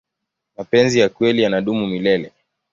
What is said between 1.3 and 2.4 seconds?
yanadumu milele